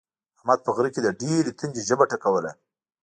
[0.37, 2.51] احمد په غره کې له ډېرې تندې ژبه ټکوله.